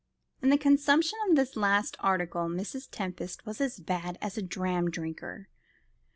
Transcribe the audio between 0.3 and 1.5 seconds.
In the consumption of